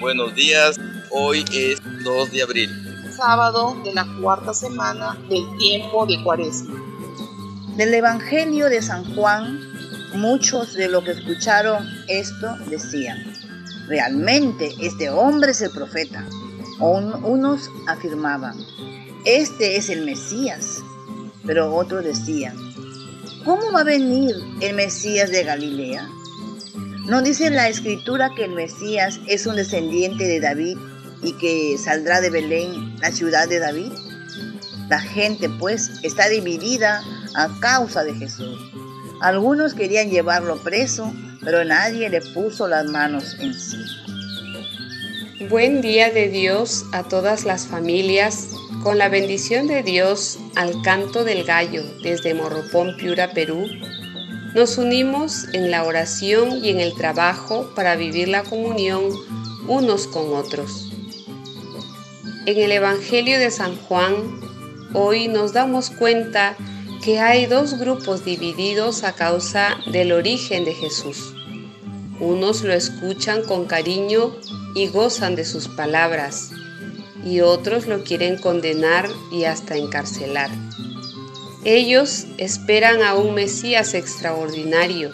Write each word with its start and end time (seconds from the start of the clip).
Buenos 0.00 0.34
días, 0.34 0.80
hoy 1.10 1.44
es 1.52 1.80
2 2.04 2.32
de 2.32 2.42
abril. 2.42 2.70
Sábado 3.16 3.76
de 3.84 3.94
la 3.94 4.04
cuarta 4.20 4.52
semana 4.52 5.16
del 5.28 5.44
tiempo 5.58 6.06
de 6.06 6.22
Cuaresma. 6.24 6.82
Del 7.76 7.94
Evangelio 7.94 8.68
de 8.68 8.82
San 8.82 9.04
Juan, 9.14 9.60
muchos 10.16 10.74
de 10.74 10.88
los 10.88 11.04
que 11.04 11.12
escucharon 11.12 11.86
esto 12.08 12.56
decían, 12.68 13.16
realmente 13.86 14.74
este 14.80 15.08
hombre 15.08 15.52
es 15.52 15.62
el 15.62 15.70
profeta. 15.70 16.26
Unos 16.80 17.70
afirmaban, 17.86 18.56
este 19.24 19.76
es 19.76 19.88
el 19.88 20.04
Mesías. 20.04 20.82
Pero 21.46 21.74
otros 21.74 22.04
decían, 22.04 22.56
¿cómo 23.44 23.72
va 23.72 23.80
a 23.80 23.84
venir 23.84 24.34
el 24.60 24.74
Mesías 24.74 25.30
de 25.30 25.44
Galilea? 25.44 26.08
¿No 27.06 27.20
dice 27.20 27.50
la 27.50 27.68
escritura 27.68 28.30
que 28.36 28.44
el 28.44 28.52
Mesías 28.52 29.18
es 29.26 29.46
un 29.46 29.56
descendiente 29.56 30.22
de 30.22 30.38
David 30.38 30.78
y 31.20 31.32
que 31.32 31.76
saldrá 31.76 32.20
de 32.20 32.30
Belén, 32.30 32.94
la 33.00 33.10
ciudad 33.10 33.48
de 33.48 33.58
David? 33.58 33.90
La 34.88 35.00
gente 35.00 35.48
pues 35.58 35.90
está 36.04 36.28
dividida 36.28 37.02
a 37.34 37.48
causa 37.60 38.04
de 38.04 38.14
Jesús. 38.14 38.56
Algunos 39.20 39.74
querían 39.74 40.10
llevarlo 40.10 40.62
preso, 40.62 41.12
pero 41.42 41.64
nadie 41.64 42.08
le 42.08 42.20
puso 42.20 42.68
las 42.68 42.86
manos 42.86 43.36
encima. 43.40 43.84
Buen 45.50 45.80
día 45.80 46.08
de 46.10 46.28
Dios 46.28 46.84
a 46.92 47.02
todas 47.02 47.44
las 47.44 47.66
familias, 47.66 48.50
con 48.84 48.96
la 48.96 49.08
bendición 49.08 49.66
de 49.66 49.82
Dios 49.82 50.38
al 50.54 50.80
canto 50.82 51.24
del 51.24 51.42
gallo 51.42 51.82
desde 52.04 52.32
Morropón, 52.32 52.96
Piura, 52.96 53.32
Perú 53.32 53.66
nos 54.54 54.76
unimos 54.76 55.46
en 55.54 55.70
la 55.70 55.84
oración 55.84 56.62
y 56.62 56.68
en 56.68 56.80
el 56.80 56.94
trabajo 56.94 57.72
para 57.74 57.96
vivir 57.96 58.28
la 58.28 58.42
comunión 58.42 59.02
unos 59.66 60.06
con 60.06 60.34
otros. 60.34 60.92
En 62.44 62.58
el 62.58 62.72
Evangelio 62.72 63.38
de 63.38 63.50
San 63.50 63.76
Juan, 63.76 64.40
hoy 64.92 65.28
nos 65.28 65.52
damos 65.52 65.90
cuenta 65.90 66.56
que 67.02 67.18
hay 67.18 67.46
dos 67.46 67.78
grupos 67.78 68.24
divididos 68.24 69.04
a 69.04 69.12
causa 69.12 69.78
del 69.90 70.12
origen 70.12 70.64
de 70.64 70.74
Jesús. 70.74 71.34
Unos 72.20 72.62
lo 72.62 72.74
escuchan 72.74 73.42
con 73.42 73.64
cariño 73.64 74.36
y 74.74 74.88
gozan 74.88 75.34
de 75.34 75.44
sus 75.44 75.68
palabras, 75.68 76.50
y 77.24 77.40
otros 77.40 77.86
lo 77.86 78.04
quieren 78.04 78.36
condenar 78.36 79.08
y 79.32 79.44
hasta 79.44 79.76
encarcelar. 79.76 80.50
Ellos 81.64 82.26
esperan 82.38 83.02
a 83.02 83.14
un 83.14 83.34
Mesías 83.34 83.94
extraordinario 83.94 85.12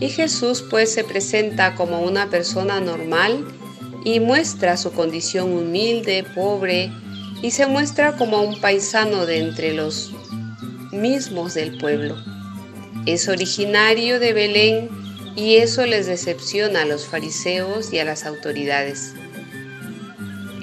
y 0.00 0.08
Jesús 0.08 0.64
pues 0.68 0.92
se 0.92 1.04
presenta 1.04 1.76
como 1.76 2.00
una 2.00 2.28
persona 2.28 2.80
normal 2.80 3.46
y 4.04 4.18
muestra 4.18 4.76
su 4.76 4.92
condición 4.92 5.52
humilde, 5.52 6.24
pobre 6.34 6.90
y 7.42 7.52
se 7.52 7.66
muestra 7.66 8.16
como 8.16 8.42
un 8.42 8.60
paisano 8.60 9.26
de 9.26 9.38
entre 9.38 9.72
los 9.72 10.10
mismos 10.90 11.54
del 11.54 11.78
pueblo. 11.78 12.16
Es 13.06 13.28
originario 13.28 14.18
de 14.18 14.32
Belén 14.32 14.88
y 15.36 15.56
eso 15.56 15.86
les 15.86 16.06
decepciona 16.06 16.82
a 16.82 16.86
los 16.86 17.06
fariseos 17.06 17.92
y 17.92 17.98
a 17.98 18.04
las 18.04 18.26
autoridades. 18.26 19.14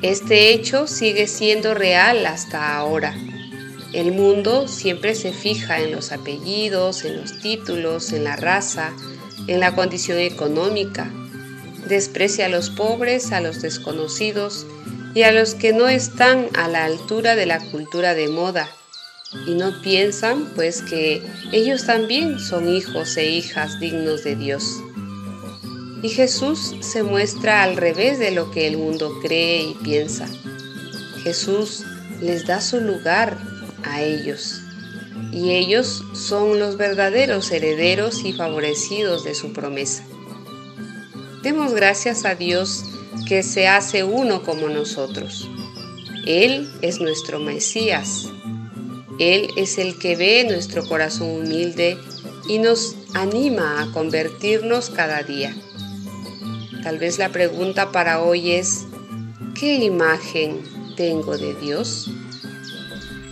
Este 0.02 0.52
hecho 0.52 0.86
sigue 0.86 1.28
siendo 1.28 1.74
real 1.74 2.26
hasta 2.26 2.76
ahora. 2.76 3.16
El 3.94 4.12
mundo 4.12 4.68
siempre 4.68 5.16
se 5.16 5.32
fija 5.32 5.80
en 5.80 5.94
los 5.94 6.12
apellidos, 6.12 7.06
en 7.06 7.22
los 7.22 7.40
títulos, 7.40 8.12
en 8.12 8.26
la 8.26 8.36
raza, 8.36 8.92
en 9.48 9.60
la 9.62 9.76
condición 9.76 10.20
económica. 10.20 11.10
Desprecia 11.88 12.48
a 12.48 12.50
los 12.50 12.70
pobres, 12.70 13.32
a 13.32 13.40
los 13.40 13.62
desconocidos 13.62 14.66
y 15.16 15.24
a 15.24 15.32
los 15.32 15.56
que 15.56 15.72
no 15.72 15.88
están 15.88 16.48
a 16.56 16.68
la 16.68 16.84
altura 16.84 17.36
de 17.36 17.46
la 17.46 17.60
cultura 17.60 18.14
de 18.14 18.28
moda. 18.28 18.70
Y 19.46 19.56
no 19.56 19.82
piensan 19.82 20.52
pues 20.56 20.82
que 20.82 21.22
ellos 21.54 21.86
también 21.86 22.40
son 22.40 22.68
hijos 22.70 23.16
e 23.16 23.30
hijas 23.30 23.80
dignos 23.80 24.24
de 24.24 24.36
Dios. 24.36 24.82
Y 26.04 26.10
Jesús 26.10 26.76
se 26.82 27.04
muestra 27.04 27.64
al 27.64 27.78
revés 27.78 28.20
de 28.20 28.32
lo 28.32 28.52
que 28.52 28.68
el 28.68 28.78
mundo 28.78 29.18
cree 29.22 29.64
y 29.64 29.74
piensa. 29.76 30.28
Jesús 31.24 31.84
les 32.22 32.46
da 32.46 32.62
su 32.62 32.80
lugar 32.80 33.38
a 33.84 34.02
ellos, 34.02 34.62
y 35.32 35.52
ellos 35.52 36.04
son 36.14 36.60
los 36.60 36.78
verdaderos 36.78 37.52
herederos 37.52 38.24
y 38.24 38.34
favorecidos 38.34 39.24
de 39.24 39.36
su 39.36 39.54
promesa. 39.54 40.04
Demos 41.44 41.74
gracias 41.74 42.26
a 42.26 42.36
Dios 42.36 42.84
que 43.28 43.44
se 43.44 43.68
hace 43.68 44.04
uno 44.04 44.44
como 44.44 44.70
nosotros. 44.70 45.48
Él 46.26 46.70
es 46.82 47.00
nuestro 47.00 47.40
Mesías. 47.40 48.30
Él 49.20 49.50
es 49.56 49.78
el 49.78 49.98
que 49.98 50.16
ve 50.16 50.46
nuestro 50.50 50.86
corazón 50.88 51.30
humilde 51.30 51.98
y 52.50 52.60
nos 52.60 52.96
anima 53.14 53.82
a 53.82 53.92
convertirnos 53.92 54.90
cada 54.90 55.24
día. 55.24 55.56
Tal 56.84 57.00
vez 57.00 57.18
la 57.18 57.30
pregunta 57.30 57.92
para 57.92 58.22
hoy 58.22 58.52
es, 58.52 58.86
¿qué 59.60 59.76
imagen 59.84 60.62
tengo 60.96 61.38
de 61.38 61.54
Dios? 61.56 62.10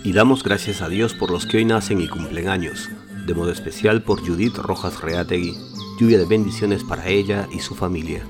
Y 0.05 0.13
damos 0.13 0.43
gracias 0.43 0.83
a 0.83 0.87
Dios 0.87 1.15
por 1.15 1.31
los 1.31 1.47
que 1.47 1.57
hoy 1.57 1.65
nacen 1.65 1.99
y 1.99 2.07
cumplen 2.07 2.47
años, 2.47 2.91
de 3.25 3.33
modo 3.33 3.49
especial 3.49 4.03
por 4.03 4.19
Judith 4.19 4.55
Rojas 4.55 5.01
Reategui, 5.01 5.57
lluvia 5.99 6.19
de 6.19 6.25
bendiciones 6.25 6.83
para 6.83 7.07
ella 7.07 7.49
y 7.51 7.57
su 7.57 7.73
familia. 7.73 8.23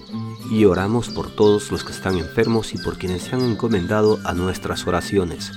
Y 0.49 0.63
oramos 0.63 1.09
por 1.09 1.35
todos 1.35 1.71
los 1.71 1.83
que 1.83 1.91
están 1.91 2.17
enfermos 2.17 2.73
y 2.73 2.77
por 2.77 2.97
quienes 2.97 3.23
se 3.23 3.35
han 3.35 3.41
encomendado 3.41 4.19
a 4.23 4.33
nuestras 4.33 4.87
oraciones, 4.87 5.51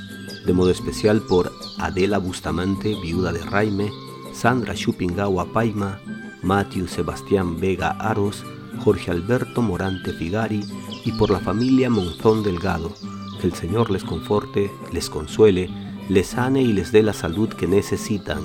de 0.44 0.52
modo 0.52 0.70
especial 0.70 1.20
por 1.22 1.52
Adela 1.78 2.18
Bustamante, 2.18 2.96
viuda 3.00 3.32
de 3.32 3.44
Raime, 3.44 3.92
Sandra 4.32 4.74
Chupingawa 4.74 5.52
Paima, 5.52 6.00
Matthew 6.42 6.88
Sebastián 6.88 7.60
Vega 7.60 7.90
Aros, 7.90 8.44
Jorge 8.80 9.12
Alberto 9.12 9.62
Morante 9.62 10.12
Figari 10.12 10.64
y 11.04 11.12
por 11.12 11.30
la 11.30 11.38
familia 11.38 11.88
Monzón 11.90 12.42
Delgado. 12.42 12.92
Que 13.40 13.46
el 13.46 13.54
Señor 13.54 13.92
les 13.92 14.02
conforte, 14.02 14.68
les 14.92 15.08
consuele, 15.08 15.70
les 16.08 16.28
sane 16.28 16.62
y 16.62 16.72
les 16.72 16.90
dé 16.92 17.02
la 17.02 17.12
salud 17.12 17.48
que 17.50 17.66
necesitan. 17.66 18.42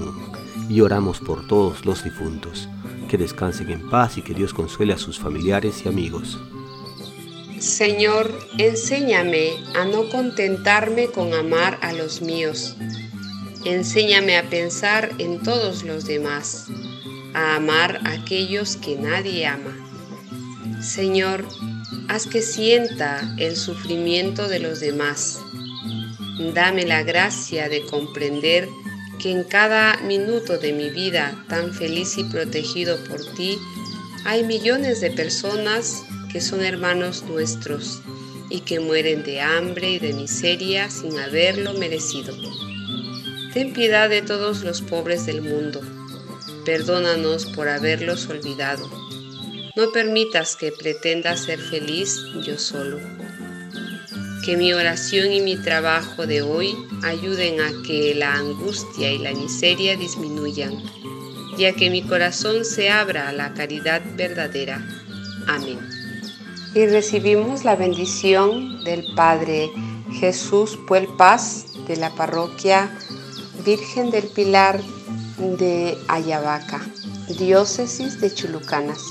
Y 0.70 0.82
oramos 0.82 1.20
por 1.20 1.48
todos 1.48 1.86
los 1.86 2.04
difuntos, 2.04 2.70
que 3.10 3.18
descansen 3.18 3.70
en 3.70 3.90
paz 3.90 4.18
y 4.18 4.22
que 4.22 4.34
Dios 4.34 4.54
consuele 4.54 4.94
a 4.94 4.98
sus 4.98 5.20
familiares 5.20 5.84
y 5.86 5.90
amigos. 5.90 6.40
Señor, 7.60 8.38
enséñame 8.58 9.54
a 9.76 9.86
no 9.86 10.10
contentarme 10.10 11.08
con 11.08 11.34
amar 11.34 11.80
a 11.82 11.94
los 11.94 12.22
míos. 12.22 12.76
Enséñame 13.64 14.38
a 14.38 14.50
pensar 14.50 15.12
en 15.18 15.42
todos 15.42 15.84
los 15.84 16.06
demás, 16.06 16.68
a 17.34 17.56
amar 17.56 18.02
a 18.04 18.12
aquellos 18.12 18.76
que 18.76 18.98
nadie 18.98 19.46
ama. 19.46 19.78
Señor, 20.82 21.48
haz 22.10 22.28
que 22.28 22.42
sienta 22.42 23.34
el 23.38 23.56
sufrimiento 23.56 24.50
de 24.50 24.60
los 24.60 24.82
demás 24.82 25.40
Dame 26.40 26.86
la 26.86 27.04
gracia 27.04 27.70
de 27.70 27.86
comprender 27.86 28.68
que 29.20 29.32
en 29.32 29.44
cada 29.44 29.98
minuto 29.98 30.58
de 30.58 30.74
mi 30.74 30.90
vida 30.90 31.46
tan 31.48 31.74
feliz 31.74 32.18
y 32.18 32.24
protegido 32.24 32.98
por 33.04 33.24
ti, 33.36 33.58
hay 34.26 34.44
millones 34.44 35.00
de 35.02 35.12
personas 35.12 36.04
que 36.32 36.42
son 36.42 36.64
hermanos 36.64 37.24
nuestros 37.24 38.02
y 38.50 38.62
que 38.62 38.80
mueren 38.80 39.24
de 39.24 39.42
hambre 39.42 39.92
y 39.92 40.00
de 40.00 40.14
miseria 40.14 40.90
sin 40.90 41.20
haberlo 41.20 41.74
merecido. 41.74 42.36
Ten 43.54 43.72
piedad 43.74 44.10
de 44.10 44.24
todos 44.24 44.64
los 44.64 44.82
pobres 44.82 45.28
del 45.28 45.44
mundo. 45.44 45.82
Perdónanos 46.66 47.46
por 47.46 47.70
haberlos 47.70 48.28
olvidado. 48.28 48.90
No 49.76 49.92
permitas 49.92 50.56
que 50.56 50.72
pretenda 50.72 51.38
ser 51.38 51.60
feliz 51.60 52.20
yo 52.46 52.58
solo. 52.58 53.00
Que 54.44 54.58
mi 54.58 54.74
oración 54.74 55.32
y 55.32 55.42
mi 55.42 55.56
trabajo 55.58 56.28
de 56.28 56.42
hoy 56.42 56.76
ayuden 57.04 57.62
a 57.62 57.72
que 57.88 58.14
la 58.14 58.34
angustia 58.34 59.12
y 59.12 59.20
la 59.20 59.34
miseria 59.34 59.96
disminuyan 59.96 60.84
y 61.58 61.66
a 61.66 61.74
que 61.74 61.90
mi 61.90 62.02
corazón 62.02 62.66
se 62.66 62.90
abra 62.90 63.30
a 63.30 63.34
la 63.34 63.54
caridad 63.54 64.02
verdadera. 64.18 64.86
Amén. 65.48 65.80
Y 66.76 66.86
recibimos 66.88 67.64
la 67.64 67.76
bendición 67.76 68.84
del 68.84 69.06
Padre 69.16 69.72
Jesús 70.12 70.78
Puel 70.88 71.08
Paz 71.18 71.66
de 71.88 71.98
la 71.98 72.10
parroquia 72.16 72.92
Virgen 73.66 74.12
del 74.12 74.28
Pilar 74.28 74.82
de 75.38 75.98
Ayabaca, 76.08 76.82
diócesis 77.38 78.20
de 78.20 78.34
Chulucanas. 78.34 79.02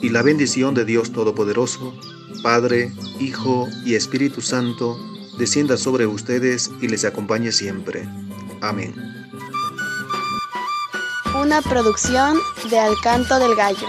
Y 0.00 0.08
la 0.08 0.22
bendición 0.22 0.74
de 0.74 0.84
Dios 0.84 1.12
Todopoderoso, 1.12 1.94
Padre, 2.42 2.92
Hijo 3.20 3.68
y 3.84 3.94
Espíritu 3.94 4.40
Santo, 4.40 4.98
descienda 5.38 5.76
sobre 5.76 6.06
ustedes 6.06 6.70
y 6.80 6.88
les 6.88 7.04
acompañe 7.04 7.52
siempre. 7.52 8.08
Amén. 8.60 8.94
Una 11.40 11.62
producción 11.62 12.36
de 12.68 12.78
Alcanto 12.78 13.38
del 13.38 13.54
Gallo. 13.54 13.88